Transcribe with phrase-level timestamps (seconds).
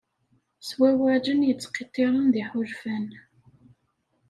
[0.67, 3.07] S wawalen yettqiṭṭiren d iḥulfan.